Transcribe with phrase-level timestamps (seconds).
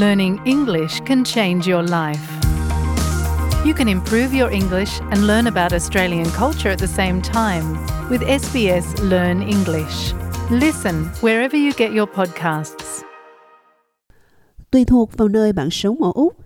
[0.00, 2.24] learning English can change your life.
[3.66, 7.64] You can improve your English and learn about Australian culture at the same time
[8.10, 10.14] with SBS Learn English.
[10.50, 13.02] Listen wherever you get your podcasts.
[14.70, 16.36] Tùy thuộc vào nơi bạn sống ở Úc,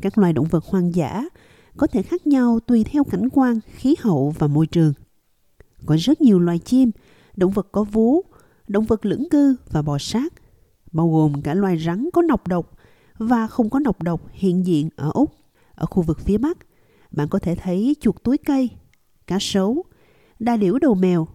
[0.00, 1.24] các loài động vật hoang dã
[1.76, 4.92] có thể khác nhau tùy theo cảnh quan, khí hậu và môi trường.
[5.86, 6.90] Có rất nhiều loài chim,
[7.36, 8.22] động vật có vú,
[8.68, 10.32] động vật lưỡng cư và bò sát,
[10.92, 12.70] bao gồm cả loài rắn có nọc độc
[13.18, 15.34] và không có nọc độc hiện diện ở Úc.
[15.74, 16.58] Ở khu vực phía Bắc,
[17.10, 18.70] bạn có thể thấy chuột túi cây,
[19.26, 19.84] cá sấu,
[20.38, 21.28] đa điểu đầu mèo,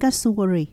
[0.00, 0.64] cassowary.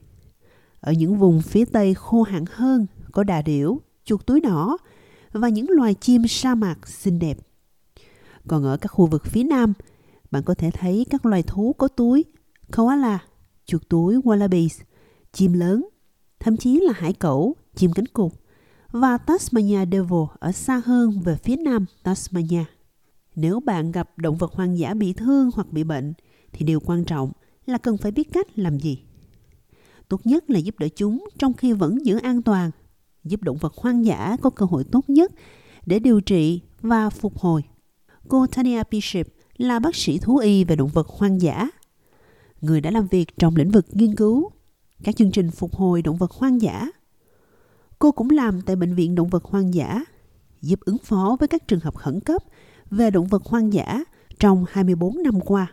[0.79, 4.77] Ở những vùng phía Tây khô hạn hơn có đà điểu, chuột túi đỏ
[5.31, 7.37] và những loài chim sa mạc xinh đẹp.
[8.47, 9.73] Còn ở các khu vực phía Nam,
[10.31, 12.25] bạn có thể thấy các loài thú có túi,
[12.77, 13.19] koala,
[13.65, 14.81] chuột túi wallabies,
[15.33, 15.87] chim lớn,
[16.39, 18.31] thậm chí là hải cẩu, chim cánh cụt
[18.93, 22.63] và Tasmania Devil ở xa hơn về phía nam Tasmania.
[23.35, 26.13] Nếu bạn gặp động vật hoang dã bị thương hoặc bị bệnh,
[26.51, 27.31] thì điều quan trọng
[27.65, 29.03] là cần phải biết cách làm gì.
[30.09, 32.71] Tốt nhất là giúp đỡ chúng trong khi vẫn giữ an toàn,
[33.23, 35.31] giúp động vật hoang dã có cơ hội tốt nhất
[35.85, 37.63] để điều trị và phục hồi.
[38.27, 41.69] Cô Tania Bishop là bác sĩ thú y về động vật hoang dã,
[42.61, 44.51] người đã làm việc trong lĩnh vực nghiên cứu,
[45.03, 46.87] các chương trình phục hồi động vật hoang dã.
[48.03, 50.03] Cô cũng làm tại Bệnh viện Động vật hoang dã,
[50.61, 52.43] giúp ứng phó với các trường hợp khẩn cấp
[52.91, 54.03] về động vật hoang dã
[54.39, 55.71] trong 24 năm qua.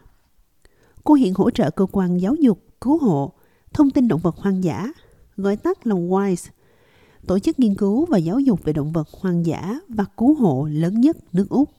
[1.05, 3.33] Cô hiện hỗ trợ cơ quan giáo dục, cứu hộ,
[3.73, 4.89] thông tin động vật hoang dã,
[5.37, 6.51] gọi tắt là WISE,
[7.27, 10.69] tổ chức nghiên cứu và giáo dục về động vật hoang dã và cứu hộ
[10.71, 11.71] lớn nhất nước Úc.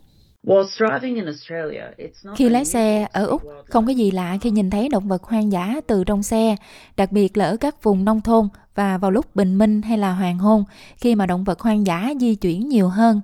[2.36, 5.52] Khi lái xe ở Úc, không có gì lạ khi nhìn thấy động vật hoang
[5.52, 6.56] dã từ trong xe,
[6.98, 10.14] đặc biệt là ở các vùng nông thôn và vào lúc bình minh hay là
[10.14, 10.64] hoàng hôn,
[10.98, 13.22] khi mà động vật hoang dã di chuyển nhiều hơn.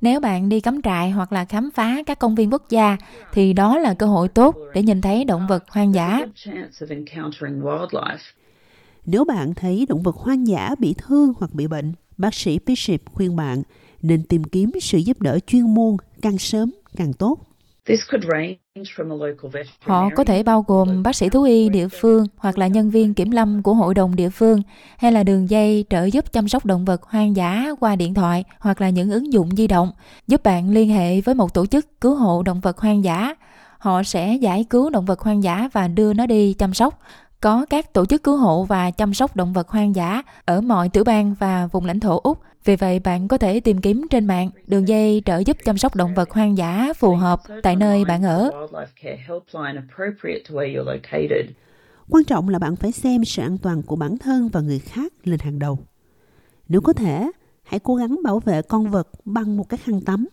[0.00, 2.96] Nếu bạn đi cắm trại hoặc là khám phá các công viên quốc gia,
[3.32, 6.20] thì đó là cơ hội tốt để nhìn thấy động vật hoang dã.
[9.06, 13.00] Nếu bạn thấy động vật hoang dã bị thương hoặc bị bệnh, bác sĩ Bishop
[13.14, 13.62] khuyên bạn
[14.02, 17.38] nên tìm kiếm sự giúp đỡ chuyên môn càng sớm càng tốt.
[19.80, 23.14] Họ có thể bao gồm bác sĩ thú y địa phương hoặc là nhân viên
[23.14, 24.62] kiểm lâm của hội đồng địa phương
[24.98, 28.44] hay là đường dây trợ giúp chăm sóc động vật hoang dã qua điện thoại
[28.58, 29.92] hoặc là những ứng dụng di động
[30.26, 33.34] giúp bạn liên hệ với một tổ chức cứu hộ động vật hoang dã.
[33.78, 36.98] Họ sẽ giải cứu động vật hoang dã và đưa nó đi chăm sóc.
[37.42, 40.88] Có các tổ chức cứu hộ và chăm sóc động vật hoang dã ở mọi
[40.88, 44.26] tiểu bang và vùng lãnh thổ Úc vì vậy bạn có thể tìm kiếm trên
[44.26, 48.04] mạng đường dây trợ giúp chăm sóc động vật hoang dã phù hợp tại nơi
[48.04, 48.50] bạn ở.
[52.10, 55.12] Quan trọng là bạn phải xem sự an toàn của bản thân và người khác
[55.24, 55.78] lên hàng đầu.
[56.68, 57.30] Nếu có thể,
[57.62, 60.26] hãy cố gắng bảo vệ con vật bằng một cái khăn tắm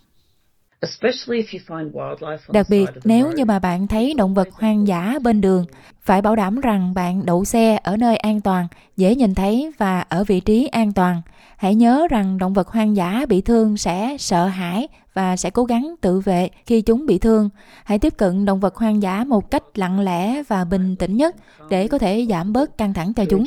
[2.54, 5.66] Đặc biệt nếu như mà bạn thấy động vật hoang dã bên đường,
[6.02, 8.68] phải bảo đảm rằng bạn đậu xe ở nơi an toàn,
[8.98, 11.22] dễ nhìn thấy và ở vị trí an toàn.
[11.58, 15.64] Hãy nhớ rằng động vật hoang dã bị thương sẽ sợ hãi và sẽ cố
[15.64, 17.50] gắng tự vệ khi chúng bị thương.
[17.84, 21.36] Hãy tiếp cận động vật hoang dã một cách lặng lẽ và bình tĩnh nhất
[21.70, 23.44] để có thể giảm bớt căng thẳng cho chúng.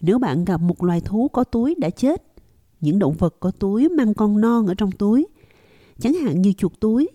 [0.00, 2.22] Nếu bạn gặp một loài thú có túi đã chết
[2.80, 5.26] những động vật có túi mang con non ở trong túi,
[5.98, 7.08] chẳng hạn như chuột túi,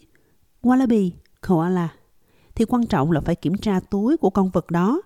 [0.62, 1.10] wallaby,
[1.48, 1.90] koala,
[2.56, 5.02] thì quan trọng là phải kiểm tra túi của con vật đó,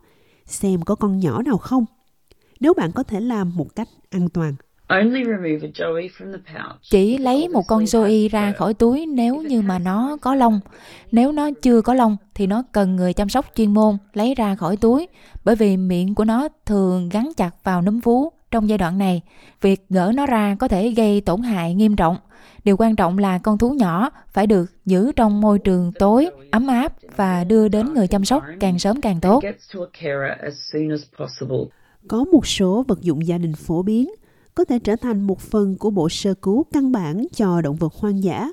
[0.46, 1.86] xem có con nhỏ nào không.
[2.59, 4.56] Nếu bạn có thể làm một cách an toàn.
[6.81, 10.59] Chỉ lấy một con Joey ra khỏi túi nếu như mà nó có lông.
[11.12, 14.56] Nếu nó chưa có lông thì nó cần người chăm sóc chuyên môn lấy ra
[14.56, 15.08] khỏi túi
[15.46, 19.22] bởi vì miệng của nó thường gắn chặt vào núm vú trong giai đoạn này.
[19.62, 22.18] Việc gỡ nó ra có thể gây tổn hại nghiêm trọng.
[22.64, 26.68] Điều quan trọng là con thú nhỏ phải được giữ trong môi trường tối, ấm
[26.68, 29.44] áp và đưa đến người chăm sóc càng sớm càng tốt.
[32.07, 34.10] Có một số vật dụng gia đình phổ biến
[34.56, 37.94] có thể trở thành một phần của bộ sơ cứu căn bản cho động vật
[37.94, 38.48] hoang dã.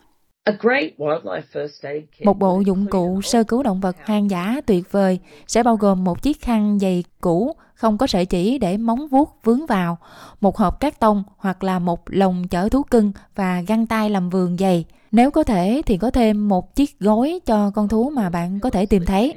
[2.24, 6.04] Một bộ dụng cụ sơ cứu động vật hoang dã tuyệt vời sẽ bao gồm
[6.04, 9.98] một chiếc khăn dày cũ không có sợi chỉ để móng vuốt vướng vào,
[10.40, 14.30] một hộp cát tông hoặc là một lồng chở thú cưng và găng tay làm
[14.30, 14.84] vườn dày.
[15.12, 18.70] Nếu có thể thì có thêm một chiếc gối cho con thú mà bạn có
[18.70, 19.34] thể tìm thấy.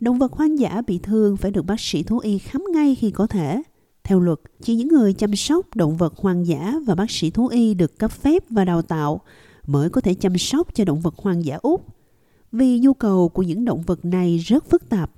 [0.00, 3.10] Động vật hoang dã bị thương phải được bác sĩ thú y khám ngay khi
[3.10, 3.62] có thể.
[4.04, 7.46] Theo luật, chỉ những người chăm sóc động vật hoang dã và bác sĩ thú
[7.46, 9.20] y được cấp phép và đào tạo
[9.66, 11.86] mới có thể chăm sóc cho động vật hoang dã Úc.
[12.52, 15.10] Vì nhu cầu của những động vật này rất phức tạp.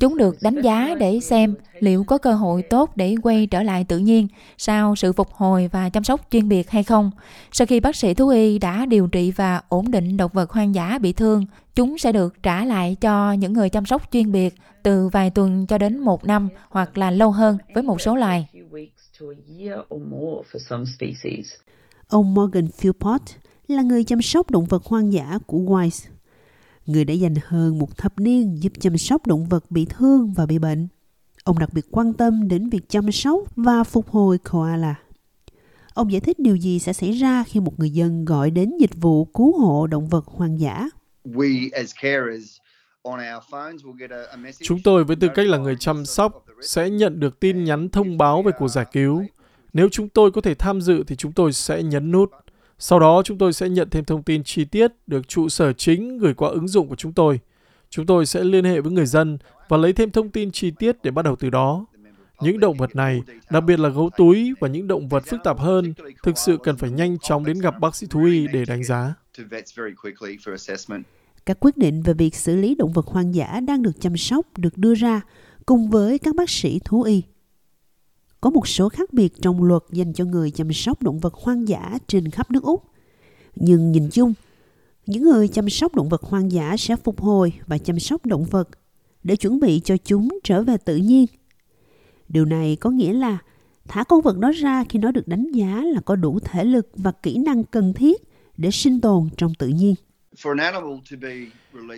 [0.00, 3.84] Chúng được đánh giá để xem liệu có cơ hội tốt để quay trở lại
[3.88, 4.28] tự nhiên
[4.58, 7.10] sau sự phục hồi và chăm sóc chuyên biệt hay không.
[7.52, 10.74] Sau khi bác sĩ thú y đã điều trị và ổn định động vật hoang
[10.74, 14.54] dã bị thương, chúng sẽ được trả lại cho những người chăm sóc chuyên biệt
[14.82, 18.48] từ vài tuần cho đến một năm hoặc là lâu hơn với một số loài.
[22.08, 23.22] Ông Morgan Philpott
[23.68, 26.13] là người chăm sóc động vật hoang dã của Wise
[26.86, 30.46] người đã dành hơn một thập niên giúp chăm sóc động vật bị thương và
[30.46, 30.88] bị bệnh.
[31.44, 34.94] Ông đặc biệt quan tâm đến việc chăm sóc và phục hồi koala.
[35.94, 38.94] Ông giải thích điều gì sẽ xảy ra khi một người dân gọi đến dịch
[38.94, 40.88] vụ cứu hộ động vật hoang dã.
[44.62, 48.18] Chúng tôi với tư cách là người chăm sóc sẽ nhận được tin nhắn thông
[48.18, 49.24] báo về cuộc giải cứu.
[49.72, 52.30] Nếu chúng tôi có thể tham dự thì chúng tôi sẽ nhấn nút.
[52.78, 56.18] Sau đó chúng tôi sẽ nhận thêm thông tin chi tiết được trụ sở chính
[56.18, 57.40] gửi qua ứng dụng của chúng tôi.
[57.90, 59.38] Chúng tôi sẽ liên hệ với người dân
[59.68, 61.86] và lấy thêm thông tin chi tiết để bắt đầu từ đó.
[62.40, 65.58] Những động vật này, đặc biệt là gấu túi và những động vật phức tạp
[65.58, 68.84] hơn, thực sự cần phải nhanh chóng đến gặp bác sĩ thú y để đánh
[68.84, 69.14] giá.
[71.46, 74.46] Các quyết định về việc xử lý động vật hoang dã đang được chăm sóc
[74.58, 75.20] được đưa ra
[75.66, 77.22] cùng với các bác sĩ thú y.
[78.44, 81.68] Có một số khác biệt trong luật dành cho người chăm sóc động vật hoang
[81.68, 82.84] dã trên khắp nước Úc.
[83.56, 84.34] Nhưng nhìn chung,
[85.06, 88.44] những người chăm sóc động vật hoang dã sẽ phục hồi và chăm sóc động
[88.44, 88.68] vật
[89.22, 91.26] để chuẩn bị cho chúng trở về tự nhiên.
[92.28, 93.38] Điều này có nghĩa là
[93.88, 96.88] thả con vật đó ra khi nó được đánh giá là có đủ thể lực
[96.96, 98.22] và kỹ năng cần thiết
[98.56, 99.94] để sinh tồn trong tự nhiên.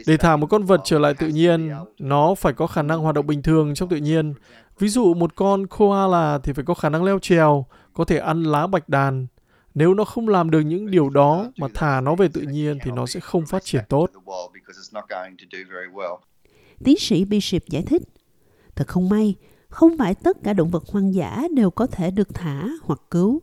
[0.06, 3.14] Để thả một con vật trở lại tự nhiên, nó phải có khả năng hoạt
[3.14, 4.34] động bình thường trong tự nhiên
[4.78, 8.42] Ví dụ một con koala thì phải có khả năng leo trèo, có thể ăn
[8.42, 9.26] lá bạch đàn.
[9.74, 12.90] Nếu nó không làm được những điều đó mà thả nó về tự nhiên thì
[12.90, 14.10] nó sẽ không phát triển tốt.
[16.84, 18.02] Tiến sĩ Bishop giải thích,
[18.74, 19.34] thật không may,
[19.68, 23.42] không phải tất cả động vật hoang dã đều có thể được thả hoặc cứu.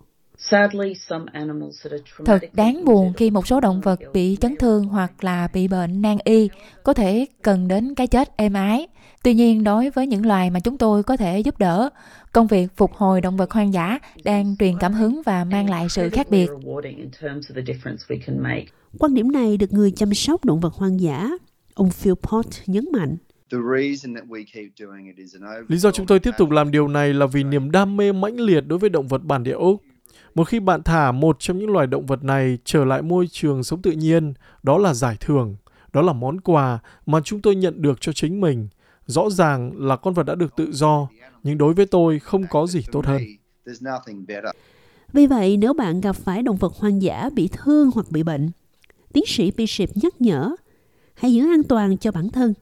[2.25, 6.01] Thật đáng buồn khi một số động vật bị chấn thương hoặc là bị bệnh
[6.01, 6.49] nan y
[6.83, 8.87] có thể cần đến cái chết êm ái.
[9.23, 11.89] Tuy nhiên, đối với những loài mà chúng tôi có thể giúp đỡ,
[12.31, 15.87] công việc phục hồi động vật hoang dã đang truyền cảm hứng và mang lại
[15.89, 16.49] sự khác biệt.
[18.99, 21.29] Quan điểm này được người chăm sóc động vật hoang dã,
[21.73, 23.17] ông Phil Pott nhấn mạnh.
[25.67, 28.39] Lý do chúng tôi tiếp tục làm điều này là vì niềm đam mê mãnh
[28.39, 29.81] liệt đối với động vật bản địa Úc.
[30.35, 33.63] Một khi bạn thả một trong những loài động vật này trở lại môi trường
[33.63, 34.33] sống tự nhiên,
[34.63, 35.55] đó là giải thưởng,
[35.93, 38.67] đó là món quà mà chúng tôi nhận được cho chính mình.
[39.05, 41.07] Rõ ràng là con vật đã được tự do,
[41.43, 43.21] nhưng đối với tôi không có gì tốt hơn.
[45.13, 48.51] Vì vậy, nếu bạn gặp phải động vật hoang dã bị thương hoặc bị bệnh,
[49.13, 50.55] tiến sĩ Bishop nhắc nhở,
[51.13, 52.53] hãy giữ an toàn cho bản thân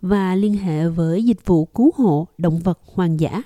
[0.00, 3.42] và liên hệ với dịch vụ cứu hộ động vật hoang dã.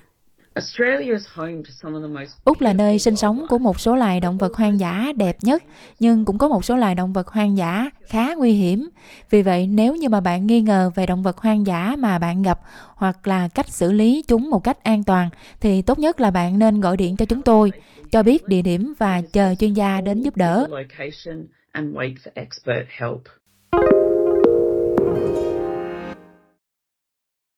[2.45, 5.63] Úc là nơi sinh sống của một số loài động vật hoang dã đẹp nhất,
[5.99, 8.89] nhưng cũng có một số loài động vật hoang dã khá nguy hiểm.
[9.31, 12.43] Vì vậy, nếu như mà bạn nghi ngờ về động vật hoang dã mà bạn
[12.43, 12.61] gặp
[12.95, 15.29] hoặc là cách xử lý chúng một cách an toàn,
[15.61, 17.73] thì tốt nhất là bạn nên gọi điện cho chúng tôi,
[18.13, 20.67] cho biết địa điểm và chờ chuyên gia đến giúp đỡ.